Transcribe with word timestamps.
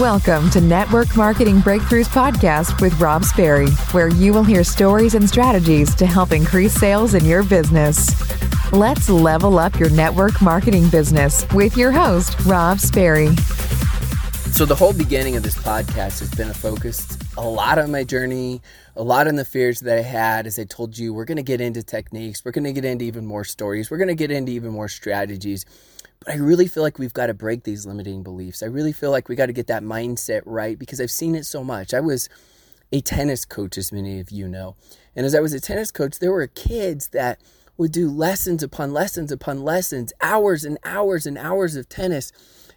Welcome 0.00 0.50
to 0.50 0.60
Network 0.60 1.16
Marketing 1.16 1.58
Breakthroughs 1.60 2.08
Podcast 2.08 2.80
with 2.80 3.00
Rob 3.00 3.22
Sperry, 3.22 3.70
where 3.92 4.08
you 4.08 4.32
will 4.32 4.42
hear 4.42 4.64
stories 4.64 5.14
and 5.14 5.28
strategies 5.28 5.94
to 5.94 6.04
help 6.04 6.32
increase 6.32 6.74
sales 6.74 7.14
in 7.14 7.24
your 7.24 7.44
business. 7.44 8.12
Let's 8.72 9.08
level 9.08 9.56
up 9.56 9.78
your 9.78 9.90
network 9.90 10.42
marketing 10.42 10.88
business 10.88 11.46
with 11.52 11.76
your 11.76 11.92
host, 11.92 12.34
Rob 12.44 12.80
Sperry. 12.80 13.36
So, 14.50 14.64
the 14.64 14.74
whole 14.74 14.92
beginning 14.92 15.36
of 15.36 15.44
this 15.44 15.54
podcast 15.54 16.18
has 16.18 16.30
been 16.32 16.50
a 16.50 16.54
focus, 16.54 17.16
a 17.36 17.48
lot 17.48 17.78
on 17.78 17.92
my 17.92 18.02
journey, 18.02 18.62
a 18.96 19.02
lot 19.04 19.28
on 19.28 19.36
the 19.36 19.44
fears 19.44 19.78
that 19.78 19.96
I 19.96 20.02
had. 20.02 20.48
As 20.48 20.58
I 20.58 20.64
told 20.64 20.98
you, 20.98 21.14
we're 21.14 21.24
going 21.24 21.36
to 21.36 21.44
get 21.44 21.60
into 21.60 21.84
techniques, 21.84 22.44
we're 22.44 22.50
going 22.50 22.64
to 22.64 22.72
get 22.72 22.84
into 22.84 23.04
even 23.04 23.26
more 23.26 23.44
stories, 23.44 23.92
we're 23.92 23.98
going 23.98 24.08
to 24.08 24.16
get 24.16 24.32
into 24.32 24.50
even 24.50 24.72
more 24.72 24.88
strategies. 24.88 25.64
But 26.24 26.34
I 26.34 26.38
really 26.38 26.66
feel 26.68 26.82
like 26.82 26.98
we've 26.98 27.12
got 27.12 27.26
to 27.26 27.34
break 27.34 27.64
these 27.64 27.86
limiting 27.86 28.22
beliefs. 28.22 28.62
I 28.62 28.66
really 28.66 28.92
feel 28.92 29.10
like 29.10 29.28
we 29.28 29.36
got 29.36 29.46
to 29.46 29.52
get 29.52 29.66
that 29.66 29.82
mindset 29.82 30.42
right 30.46 30.78
because 30.78 31.00
I've 31.00 31.10
seen 31.10 31.34
it 31.34 31.44
so 31.44 31.62
much. 31.62 31.92
I 31.92 32.00
was 32.00 32.28
a 32.92 33.00
tennis 33.00 33.44
coach, 33.44 33.76
as 33.76 33.92
many 33.92 34.20
of 34.20 34.30
you 34.30 34.48
know. 34.48 34.76
And 35.14 35.26
as 35.26 35.34
I 35.34 35.40
was 35.40 35.52
a 35.52 35.60
tennis 35.60 35.90
coach, 35.90 36.18
there 36.18 36.32
were 36.32 36.46
kids 36.46 37.08
that 37.08 37.40
would 37.76 37.92
do 37.92 38.08
lessons 38.08 38.62
upon 38.62 38.92
lessons 38.92 39.32
upon 39.32 39.62
lessons, 39.62 40.12
hours 40.20 40.64
and 40.64 40.78
hours 40.84 41.26
and 41.26 41.36
hours 41.36 41.76
of 41.76 41.88
tennis. 41.88 42.32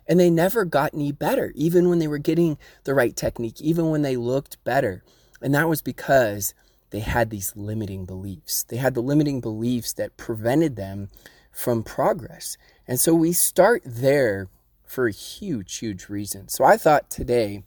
And 0.07 0.19
they 0.19 0.29
never 0.29 0.65
got 0.65 0.93
any 0.93 1.11
better, 1.11 1.53
even 1.55 1.89
when 1.89 1.99
they 1.99 2.07
were 2.07 2.17
getting 2.17 2.57
the 2.83 2.93
right 2.93 3.15
technique, 3.15 3.61
even 3.61 3.89
when 3.89 4.01
they 4.01 4.17
looked 4.17 4.61
better. 4.63 5.03
And 5.41 5.53
that 5.53 5.69
was 5.69 5.81
because 5.81 6.53
they 6.89 6.99
had 6.99 7.29
these 7.29 7.55
limiting 7.55 8.05
beliefs. 8.05 8.63
They 8.63 8.77
had 8.77 8.93
the 8.93 9.01
limiting 9.01 9.41
beliefs 9.41 9.93
that 9.93 10.17
prevented 10.17 10.75
them 10.75 11.09
from 11.51 11.83
progress. 11.83 12.57
And 12.87 12.99
so 12.99 13.13
we 13.13 13.33
start 13.33 13.81
there 13.85 14.47
for 14.85 15.07
a 15.07 15.11
huge, 15.11 15.77
huge 15.77 16.07
reason. 16.07 16.47
So 16.47 16.63
I 16.63 16.77
thought 16.77 17.09
today 17.09 17.63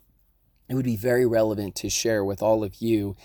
it 0.68 0.74
would 0.74 0.84
be 0.84 0.96
very 0.96 1.26
relevant 1.26 1.74
to 1.76 1.90
share 1.90 2.24
with 2.24 2.42
all 2.42 2.64
of 2.64 2.76
you 2.76 3.16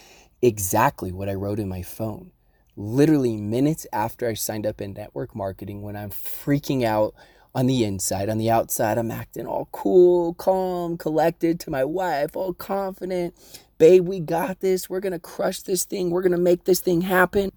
exactly 0.41 1.11
what 1.11 1.29
I 1.29 1.33
wrote 1.33 1.59
in 1.59 1.69
my 1.69 1.81
phone. 1.81 2.31
Literally 2.75 3.37
minutes 3.37 3.87
after 3.93 4.27
I 4.27 4.33
signed 4.33 4.65
up 4.65 4.81
in 4.81 4.93
network 4.93 5.33
marketing, 5.33 5.81
when 5.81 5.95
I'm 5.95 6.09
freaking 6.09 6.83
out 6.83 7.15
on 7.55 7.67
the 7.67 7.85
inside. 7.85 8.29
On 8.29 8.37
the 8.37 8.51
outside, 8.51 8.97
I'm 8.97 9.09
acting 9.09 9.47
all 9.47 9.69
cool, 9.71 10.33
calm, 10.33 10.97
collected 10.97 11.59
to 11.61 11.71
my 11.71 11.85
wife, 11.85 12.35
all 12.35 12.53
confident, 12.53 13.33
babe, 13.77 14.07
we 14.07 14.19
got 14.19 14.59
this. 14.59 14.89
We're 14.89 14.99
going 14.99 15.13
to 15.13 15.19
crush 15.19 15.61
this 15.61 15.85
thing. 15.85 16.09
We're 16.09 16.21
going 16.21 16.31
to 16.31 16.37
make 16.37 16.63
this 16.63 16.79
thing 16.79 17.01
happen. 17.01 17.51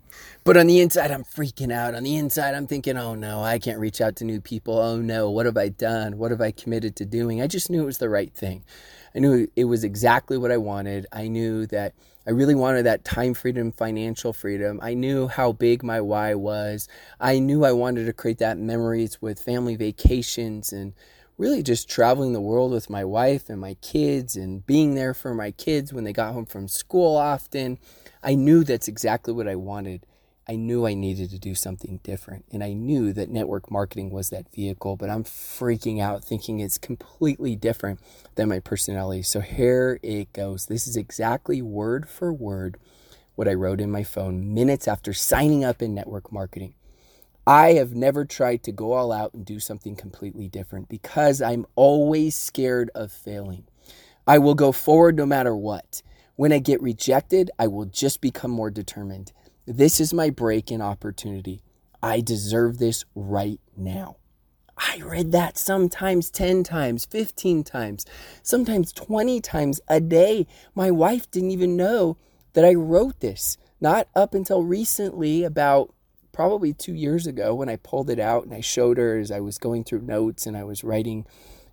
But 0.44 0.56
on 0.56 0.66
the 0.66 0.80
inside, 0.80 1.10
I'm 1.10 1.25
freaking 1.25 1.72
out. 1.72 1.94
On 1.94 2.02
the 2.02 2.16
inside, 2.16 2.55
I'm 2.55 2.66
thinking, 2.66 2.97
oh 2.97 3.14
no, 3.14 3.42
I 3.42 3.58
can't 3.58 3.78
reach 3.78 4.00
out 4.00 4.16
to 4.16 4.25
new 4.25 4.41
people. 4.41 4.78
Oh 4.78 4.98
no, 5.00 5.30
what 5.30 5.47
have 5.47 5.56
I 5.56 5.69
done? 5.69 6.19
What 6.19 6.30
have 6.30 6.41
I 6.41 6.50
committed 6.50 6.97
to 6.97 7.05
doing? 7.05 7.41
I 7.42 7.47
just 7.47 7.70
knew 7.70 7.83
it 7.83 7.86
was 7.86 7.98
the 7.98 8.08
right 8.08 8.33
thing. 8.33 8.64
I 9.14 9.20
knew 9.20 9.48
it 9.56 9.64
was 9.64 9.84
exactly 9.84 10.38
what 10.38 10.52
I 10.52 10.56
wanted. 10.56 11.06
I 11.12 11.28
knew 11.28 11.66
that 11.66 11.94
I 12.27 12.30
really 12.30 12.55
wanted 12.55 12.84
that 12.84 13.05
time 13.05 13.32
freedom, 13.32 13.72
financial 13.72 14.34
freedom. 14.34 14.80
I 14.82 14.94
knew 14.94 15.28
how 15.28 15.53
big 15.53 15.82
my 15.82 16.00
why 16.00 16.34
was. 16.34 16.86
I 17.19 17.38
knew 17.38 17.64
I 17.64 17.72
wanted 17.72 18.05
to 18.05 18.12
create 18.12 18.38
that 18.38 18.58
memories 18.58 19.20
with 19.22 19.41
family 19.41 19.77
vacations 19.77 20.72
and 20.72 20.92
really 21.39 21.62
just 21.62 21.89
traveling 21.89 22.33
the 22.33 22.41
world 22.41 22.72
with 22.72 22.91
my 22.91 23.05
wife 23.05 23.48
and 23.48 23.61
my 23.61 23.75
kids 23.75 24.36
and 24.36 24.67
being 24.67 24.94
there 24.94 25.14
for 25.14 25.33
my 25.33 25.53
kids 25.53 25.92
when 25.92 26.05
they 26.05 26.12
got 26.12 26.34
home 26.34 26.44
from 26.44 26.69
school 26.69 27.17
often. 27.17 27.78
I 28.22 28.34
knew 28.34 28.64
that's 28.64 28.89
exactly 28.89 29.33
what 29.33 29.48
I 29.48 29.55
wanted. 29.55 30.05
I 30.48 30.56
knew 30.56 30.86
I 30.86 30.94
needed 30.94 31.31
to 31.31 31.39
do 31.39 31.55
something 31.55 32.00
different. 32.03 32.47
And 32.50 32.64
I 32.64 32.72
knew 32.72 33.12
that 33.12 33.31
network 33.31 33.70
marketing 33.70 34.11
was 34.11 34.31
that 34.31 34.53
vehicle, 34.53 34.97
but 34.97 35.11
I'm 35.11 35.22
freaking 35.22 36.00
out 36.00 36.25
thinking 36.25 36.59
it's 36.59 36.78
completely 36.78 37.55
different 37.55 38.00
than 38.34 38.48
my 38.48 38.59
personality. 38.59 39.22
So 39.22 39.41
here 39.41 40.00
it 40.03 40.33
goes. 40.33 40.66
This 40.66 40.89
is 40.89 40.97
exactly 40.97 41.62
word 41.62 42.09
for 42.09 42.33
word 42.33 42.78
what 43.36 43.47
I 43.47 43.54
wrote 43.54 43.81
in 43.81 43.93
my 43.93 44.03
phone 44.03 44.53
minutes 44.53 44.88
after 44.88 45.12
signing 45.12 45.65
up 45.65 45.81
in 45.81 45.94
network 45.94 46.32
marketing. 46.32 46.75
I 47.48 47.72
have 47.72 47.94
never 47.94 48.26
tried 48.26 48.62
to 48.64 48.72
go 48.72 48.92
all 48.92 49.10
out 49.10 49.32
and 49.32 49.42
do 49.42 49.59
something 49.59 49.97
completely 49.97 50.48
different 50.48 50.91
because 50.91 51.41
I'm 51.41 51.64
always 51.76 52.36
scared 52.36 52.91
of 52.94 53.10
failing. 53.10 53.64
I 54.26 54.36
will 54.36 54.54
go 54.54 54.70
forward 54.70 55.16
no 55.16 55.25
matter 55.25 55.56
what. 55.56 56.03
When 56.36 56.53
I 56.53 56.59
get 56.59 56.82
rejected, 56.82 57.50
I 57.59 57.66
will 57.69 57.86
just 57.86 58.20
become 58.20 58.50
more 58.50 58.70
determined. 58.70 59.32
This 59.64 59.98
is 59.98 60.12
my 60.12 60.28
break 60.28 60.70
in 60.70 60.82
opportunity. 60.82 61.62
I 62.03 62.20
deserve 62.20 62.76
this 62.76 63.06
right 63.14 63.60
now. 63.75 64.19
I 64.76 65.00
read 65.03 65.32
that 65.32 65.56
sometimes 65.56 66.30
10 66.30 66.65
times, 66.65 67.06
15 67.06 67.65
times, 67.65 68.04
sometimes 68.42 68.92
20 68.92 69.41
times 69.41 69.80
a 69.88 70.00
day. 70.00 70.47
My 70.75 70.91
wife 70.91 71.30
didn't 71.30 71.53
even 71.53 71.78
know 71.78 72.19
that 72.53 72.66
I 72.66 72.75
wrote 72.75 73.20
this. 73.20 73.56
Not 73.80 74.09
up 74.15 74.34
until 74.34 74.65
recently, 74.65 75.44
about 75.44 75.94
probably 76.38 76.72
two 76.72 76.94
years 76.94 77.26
ago 77.26 77.53
when 77.53 77.69
I 77.69 77.75
pulled 77.75 78.09
it 78.09 78.21
out 78.21 78.44
and 78.44 78.54
I 78.54 78.60
showed 78.60 78.97
her 78.97 79.19
as 79.19 79.32
I 79.32 79.41
was 79.41 79.59
going 79.59 79.82
through 79.82 80.03
notes 80.03 80.47
and 80.47 80.56
I 80.56 80.62
was 80.62 80.84
writing 80.84 81.26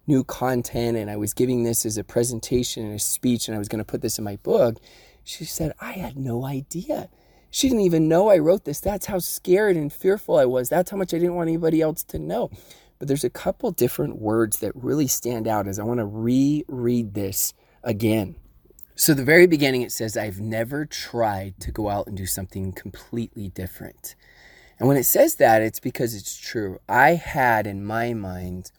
new 0.08 0.24
content 0.24 0.98
and 0.98 1.08
I 1.08 1.18
was 1.18 1.36
giving 1.36 1.62
this 1.62 1.86
as 1.86 2.00
a 2.00 2.04
presentation 2.04 2.84
and 2.84 2.96
a 2.96 3.00
speech 3.00 3.48
and 3.48 3.54
I 3.54 3.60
was 3.60 3.68
going 3.68 3.78
to 3.78 3.86
put 3.86 4.02
this 4.02 4.18
in 4.18 4.24
my 4.24 4.38
book. 4.38 4.78
She 5.24 5.46
said, 5.46 5.74
I 5.80 5.92
had 5.92 6.18
no 6.18 6.46
idea. 6.46 7.10
She 7.52 7.68
didn't 7.70 7.84
even 7.84 8.08
know 8.08 8.30
I 8.30 8.40
wrote 8.40 8.66
this. 8.66 8.80
That's 8.80 9.06
how 9.06 9.20
scared 9.20 9.76
and 9.76 9.94
fearful 9.94 10.36
I 10.36 10.46
was. 10.46 10.68
That's 10.68 10.90
how 10.90 10.98
much 10.98 11.14
I 11.14 11.20
didn't 11.20 11.36
want 11.36 11.48
anybody 11.48 11.80
else 11.80 12.04
to 12.06 12.18
know. 12.18 12.50
But 12.98 13.08
there's 13.08 13.24
a 13.24 13.30
couple 13.30 13.70
different 13.70 14.20
words 14.20 14.62
that 14.62 14.76
really 14.76 15.06
stand 15.06 15.48
out 15.48 15.68
as 15.68 15.78
I 15.78 15.84
want 15.84 16.00
to 16.00 16.06
reread 16.06 17.14
this 17.14 17.54
again. 17.84 18.36
So, 18.96 19.14
the 19.14 19.26
very 19.26 19.46
beginning, 19.46 19.82
it 19.82 19.92
says, 19.92 20.16
I've 20.16 20.40
never 20.40 20.86
tried 20.86 21.60
to 21.60 21.72
go 21.72 21.90
out 21.90 22.08
and 22.08 22.16
do 22.16 22.26
something 22.26 22.72
completely 22.72 23.50
different. 23.50 24.16
And 24.80 24.88
when 24.88 24.98
it 24.98 25.06
says 25.06 25.36
that, 25.36 25.62
it's 25.62 25.80
because 25.80 26.14
it's 26.14 26.38
true. 26.38 26.80
I 26.90 27.12
had 27.12 27.66
in 27.66 27.86
my 27.86 28.14
mind 28.14 28.72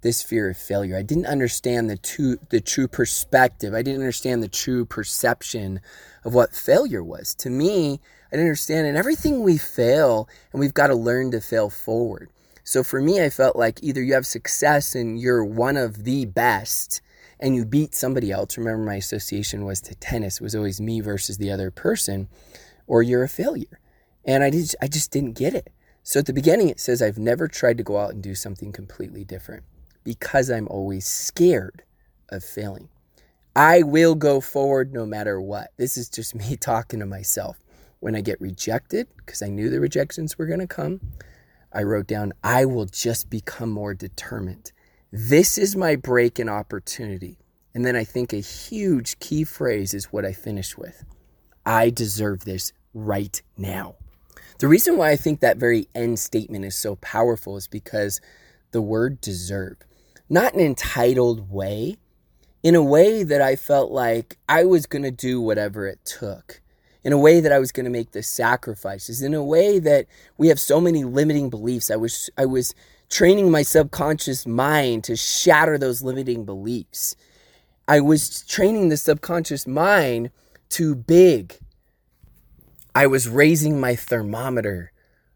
this 0.00 0.22
fear 0.22 0.50
of 0.50 0.56
failure. 0.56 0.96
I 0.96 1.02
didn't 1.02 1.26
understand 1.26 1.88
the 1.88 1.96
true, 1.96 2.38
the 2.50 2.60
true 2.60 2.88
perspective. 2.88 3.74
I 3.74 3.82
didn't 3.82 4.00
understand 4.00 4.42
the 4.42 4.48
true 4.48 4.84
perception 4.84 5.80
of 6.24 6.34
what 6.34 6.54
failure 6.54 7.02
was. 7.02 7.34
To 7.36 7.50
me, 7.50 8.00
I 8.30 8.36
didn't 8.36 8.46
understand 8.46 8.86
And 8.86 8.96
everything 8.96 9.42
we 9.42 9.58
fail 9.58 10.28
and 10.52 10.60
we've 10.60 10.74
got 10.74 10.88
to 10.88 10.94
learn 10.94 11.30
to 11.32 11.40
fail 11.40 11.70
forward. 11.70 12.30
So 12.64 12.82
for 12.82 13.00
me, 13.00 13.22
I 13.22 13.30
felt 13.30 13.56
like 13.56 13.82
either 13.82 14.02
you 14.02 14.14
have 14.14 14.26
success 14.26 14.94
and 14.94 15.18
you're 15.18 15.44
one 15.44 15.76
of 15.76 16.04
the 16.04 16.24
best 16.24 17.02
and 17.38 17.54
you 17.54 17.64
beat 17.64 17.94
somebody 17.94 18.30
else. 18.30 18.56
Remember, 18.56 18.84
my 18.84 18.94
association 18.94 19.64
was 19.64 19.80
to 19.82 19.94
tennis, 19.94 20.36
it 20.36 20.42
was 20.42 20.54
always 20.54 20.80
me 20.80 21.00
versus 21.00 21.36
the 21.36 21.50
other 21.50 21.70
person, 21.70 22.28
or 22.86 23.02
you're 23.02 23.24
a 23.24 23.28
failure. 23.28 23.80
And 24.24 24.42
I 24.42 24.50
just, 24.50 24.76
I 24.80 24.88
just 24.88 25.10
didn't 25.10 25.32
get 25.32 25.54
it. 25.54 25.72
So 26.02 26.20
at 26.20 26.26
the 26.26 26.32
beginning, 26.32 26.68
it 26.68 26.80
says, 26.80 27.00
I've 27.00 27.18
never 27.18 27.48
tried 27.48 27.78
to 27.78 27.82
go 27.82 27.98
out 27.98 28.10
and 28.12 28.22
do 28.22 28.34
something 28.34 28.72
completely 28.72 29.24
different 29.24 29.64
because 30.04 30.50
I'm 30.50 30.68
always 30.68 31.06
scared 31.06 31.82
of 32.28 32.44
failing. 32.44 32.88
I 33.56 33.82
will 33.82 34.14
go 34.14 34.40
forward 34.40 34.92
no 34.92 35.06
matter 35.06 35.40
what. 35.40 35.70
This 35.76 35.96
is 35.96 36.08
just 36.08 36.34
me 36.34 36.56
talking 36.56 37.00
to 37.00 37.06
myself. 37.06 37.58
When 38.00 38.14
I 38.14 38.20
get 38.20 38.40
rejected, 38.40 39.08
because 39.16 39.40
I 39.40 39.48
knew 39.48 39.70
the 39.70 39.80
rejections 39.80 40.36
were 40.36 40.44
going 40.44 40.60
to 40.60 40.66
come, 40.66 41.00
I 41.72 41.82
wrote 41.82 42.06
down, 42.06 42.34
I 42.42 42.66
will 42.66 42.84
just 42.84 43.30
become 43.30 43.70
more 43.70 43.94
determined. 43.94 44.72
This 45.10 45.56
is 45.56 45.74
my 45.74 45.96
break 45.96 46.38
and 46.38 46.50
opportunity. 46.50 47.38
And 47.74 47.84
then 47.84 47.96
I 47.96 48.04
think 48.04 48.32
a 48.32 48.36
huge 48.36 49.18
key 49.20 49.44
phrase 49.44 49.94
is 49.94 50.12
what 50.12 50.24
I 50.24 50.32
finish 50.32 50.76
with 50.76 51.04
I 51.66 51.88
deserve 51.88 52.44
this 52.44 52.72
right 52.92 53.40
now. 53.56 53.96
The 54.58 54.68
reason 54.68 54.96
why 54.96 55.10
I 55.10 55.16
think 55.16 55.40
that 55.40 55.56
very 55.56 55.88
end 55.94 56.18
statement 56.18 56.64
is 56.64 56.76
so 56.76 56.96
powerful 56.96 57.56
is 57.56 57.66
because 57.66 58.20
the 58.70 58.82
word 58.82 59.20
deserve, 59.20 59.78
not 60.28 60.54
an 60.54 60.60
entitled 60.60 61.50
way, 61.50 61.96
in 62.62 62.74
a 62.74 62.82
way 62.82 63.22
that 63.24 63.42
I 63.42 63.56
felt 63.56 63.90
like 63.90 64.38
I 64.48 64.64
was 64.64 64.86
going 64.86 65.02
to 65.02 65.10
do 65.10 65.40
whatever 65.40 65.86
it 65.86 66.04
took, 66.04 66.62
in 67.02 67.12
a 67.12 67.18
way 67.18 67.40
that 67.40 67.52
I 67.52 67.58
was 67.58 67.72
going 67.72 67.84
to 67.84 67.90
make 67.90 68.12
the 68.12 68.22
sacrifices, 68.22 69.22
in 69.22 69.34
a 69.34 69.44
way 69.44 69.78
that 69.80 70.06
we 70.38 70.48
have 70.48 70.58
so 70.58 70.80
many 70.80 71.04
limiting 71.04 71.50
beliefs. 71.50 71.90
I 71.90 71.96
was, 71.96 72.30
I 72.38 72.46
was 72.46 72.74
training 73.10 73.50
my 73.50 73.62
subconscious 73.62 74.46
mind 74.46 75.04
to 75.04 75.16
shatter 75.16 75.76
those 75.76 76.02
limiting 76.02 76.44
beliefs. 76.44 77.16
I 77.86 78.00
was 78.00 78.42
training 78.46 78.88
the 78.88 78.96
subconscious 78.96 79.66
mind 79.66 80.30
to 80.70 80.94
big, 80.94 81.58
I 82.96 83.08
was 83.08 83.28
raising 83.28 83.80
my 83.80 83.96
thermometer 83.96 84.92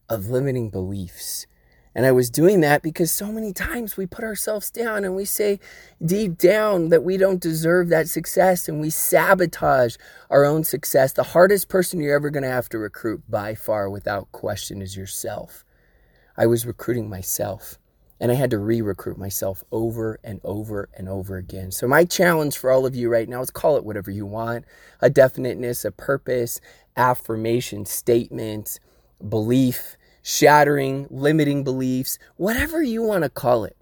of 0.09 0.29
limiting 0.29 0.71
beliefs. 0.71 1.49
And 1.93 2.07
I 2.07 2.13
was 2.13 2.31
doing 2.31 2.61
that 2.61 2.83
because 2.83 3.11
so 3.11 3.33
many 3.33 3.53
times 3.53 3.97
we 3.97 4.07
put 4.07 4.25
ourselves 4.25 4.71
down 4.71 5.05
and 5.05 5.17
we 5.17 5.25
say 5.25 5.59
deep 6.05 6.39
down 6.39 6.91
that 6.91 7.03
we 7.03 7.17
don't 7.17 7.41
deserve 7.41 7.89
that 7.89 8.09
success 8.09 8.69
and 8.69 8.81
we 8.81 8.91
sabotage 8.91 9.97
our 10.31 10.45
own 10.45 10.63
success. 10.63 11.13
The 11.13 11.25
hardest 11.25 11.69
person 11.69 12.01
you're 12.01 12.15
ever 12.15 12.31
going 12.31 12.45
to 12.45 12.49
have 12.49 12.69
to 12.69 12.79
recruit 12.79 13.29
by 13.29 13.57
far, 13.57 13.91
without 13.91 14.31
question, 14.31 14.81
is 14.81 14.97
yourself. 14.97 15.65
I 16.37 16.47
was 16.47 16.65
recruiting 16.65 17.11
myself. 17.11 17.77
And 18.21 18.33
I 18.33 18.35
had 18.35 18.51
to 18.51 18.59
re 18.59 18.81
recruit 18.83 19.17
myself 19.17 19.63
over 19.71 20.19
and 20.25 20.41
over 20.43 20.89
and 20.97 21.09
over 21.09 21.37
again. 21.37 21.71
So, 21.71 21.87
my 21.87 22.05
challenge 22.05 22.59
for 22.59 22.73
all 22.73 22.85
of 22.85 22.97
you 22.97 23.09
right 23.09 23.29
now 23.29 23.41
is 23.43 23.51
call 23.51 23.77
it 23.77 23.85
whatever 23.85 24.11
you 24.11 24.27
want 24.27 24.65
a 25.01 25.09
definiteness, 25.09 25.85
a 25.85 25.93
purpose, 25.93 26.61
affirmation, 26.99 27.87
statement, 27.87 28.81
belief, 29.27 29.97
shattering, 30.23 31.07
limiting 31.11 31.65
beliefs, 31.65 32.19
whatever 32.37 32.83
you 32.83 33.03
want 33.03 33.25
to 33.25 33.31
call 33.31 33.65
it. 33.65 33.77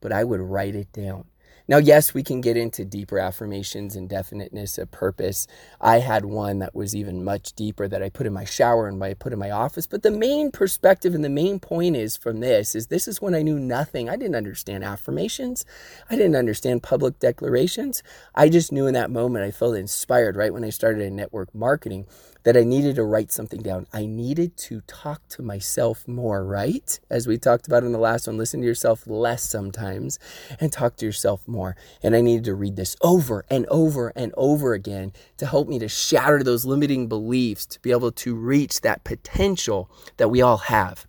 But 0.00 0.12
I 0.12 0.24
would 0.24 0.40
write 0.40 0.74
it 0.74 0.92
down. 0.92 1.26
Now, 1.66 1.78
yes, 1.78 2.12
we 2.12 2.22
can 2.22 2.42
get 2.42 2.58
into 2.58 2.84
deeper 2.84 3.18
affirmations 3.18 3.96
and 3.96 4.06
definiteness 4.06 4.76
of 4.76 4.90
purpose. 4.90 5.46
I 5.80 6.00
had 6.00 6.26
one 6.26 6.58
that 6.58 6.74
was 6.74 6.94
even 6.94 7.24
much 7.24 7.54
deeper 7.54 7.88
that 7.88 8.02
I 8.02 8.10
put 8.10 8.26
in 8.26 8.34
my 8.34 8.44
shower 8.44 8.86
and 8.86 9.02
I 9.02 9.14
put 9.14 9.32
in 9.32 9.38
my 9.38 9.50
office. 9.50 9.86
But 9.86 10.02
the 10.02 10.10
main 10.10 10.50
perspective 10.50 11.14
and 11.14 11.24
the 11.24 11.30
main 11.30 11.58
point 11.58 11.96
is 11.96 12.18
from 12.18 12.40
this 12.40 12.74
is 12.74 12.88
this 12.88 13.08
is 13.08 13.22
when 13.22 13.34
I 13.34 13.40
knew 13.40 13.58
nothing. 13.58 14.10
I 14.10 14.16
didn't 14.16 14.36
understand 14.36 14.84
affirmations. 14.84 15.64
I 16.10 16.16
didn't 16.16 16.36
understand 16.36 16.82
public 16.82 17.18
declarations. 17.18 18.02
I 18.34 18.50
just 18.50 18.70
knew 18.70 18.86
in 18.86 18.92
that 18.92 19.10
moment 19.10 19.46
I 19.46 19.50
felt 19.50 19.76
inspired 19.76 20.36
right 20.36 20.52
when 20.52 20.64
I 20.64 20.70
started 20.70 21.00
in 21.00 21.16
network 21.16 21.54
marketing 21.54 22.04
that 22.44 22.56
I 22.56 22.62
needed 22.62 22.96
to 22.96 23.04
write 23.04 23.32
something 23.32 23.60
down. 23.60 23.86
I 23.92 24.06
needed 24.06 24.56
to 24.58 24.82
talk 24.82 25.26
to 25.30 25.42
myself 25.42 26.06
more, 26.06 26.44
right? 26.44 26.98
As 27.10 27.26
we 27.26 27.38
talked 27.38 27.66
about 27.66 27.84
in 27.84 27.92
the 27.92 27.98
last 27.98 28.26
one, 28.26 28.38
listen 28.38 28.60
to 28.60 28.66
yourself 28.66 29.06
less 29.06 29.42
sometimes 29.42 30.18
and 30.60 30.72
talk 30.72 30.96
to 30.96 31.06
yourself 31.06 31.46
more. 31.46 31.76
And 32.02 32.14
I 32.14 32.20
needed 32.20 32.44
to 32.44 32.54
read 32.54 32.76
this 32.76 32.96
over 33.02 33.44
and 33.50 33.66
over 33.66 34.12
and 34.14 34.32
over 34.36 34.74
again 34.74 35.12
to 35.38 35.46
help 35.46 35.68
me 35.68 35.78
to 35.78 35.88
shatter 35.88 36.42
those 36.42 36.64
limiting 36.64 37.08
beliefs, 37.08 37.66
to 37.66 37.80
be 37.80 37.90
able 37.90 38.12
to 38.12 38.34
reach 38.34 38.82
that 38.82 39.04
potential 39.04 39.90
that 40.18 40.28
we 40.28 40.42
all 40.42 40.58
have. 40.58 41.06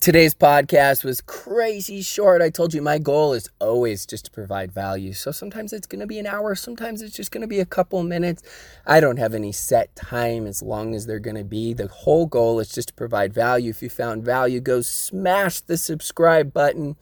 Today's 0.00 0.34
podcast 0.34 1.04
was 1.04 1.20
crazy 1.20 2.00
short. 2.00 2.40
I 2.40 2.48
told 2.48 2.72
you 2.72 2.80
my 2.80 2.96
goal 2.96 3.34
is 3.34 3.50
always 3.60 4.06
just 4.06 4.24
to 4.24 4.30
provide 4.30 4.72
value. 4.72 5.12
So 5.12 5.30
sometimes 5.30 5.74
it's 5.74 5.86
going 5.86 6.00
to 6.00 6.06
be 6.06 6.18
an 6.18 6.26
hour, 6.26 6.54
sometimes 6.54 7.02
it's 7.02 7.14
just 7.14 7.30
going 7.30 7.42
to 7.42 7.46
be 7.46 7.60
a 7.60 7.66
couple 7.66 8.02
minutes. 8.02 8.42
I 8.86 9.00
don't 9.00 9.18
have 9.18 9.34
any 9.34 9.52
set 9.52 9.94
time 9.94 10.46
as 10.46 10.62
long 10.62 10.94
as 10.94 11.04
they're 11.04 11.18
going 11.18 11.36
to 11.36 11.44
be. 11.44 11.74
The 11.74 11.88
whole 11.88 12.24
goal 12.24 12.60
is 12.60 12.70
just 12.70 12.88
to 12.88 12.94
provide 12.94 13.34
value. 13.34 13.68
If 13.68 13.82
you 13.82 13.90
found 13.90 14.24
value, 14.24 14.60
go 14.60 14.80
smash 14.80 15.60
the 15.60 15.76
subscribe 15.76 16.54
button 16.54 16.96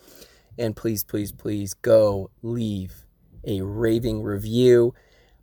and 0.59 0.75
please, 0.75 1.05
please, 1.05 1.31
please 1.31 1.75
go 1.75 2.31
leave 2.43 3.05
a 3.45 3.61
raving 3.61 4.25
review. 4.25 4.93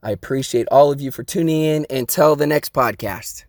I 0.03 0.11
appreciate 0.11 0.67
all 0.71 0.91
of 0.91 0.99
you 0.99 1.09
for 1.09 1.23
tuning 1.23 1.61
in. 1.61 1.85
Until 1.89 2.35
the 2.35 2.47
next 2.47 2.73
podcast. 2.73 3.43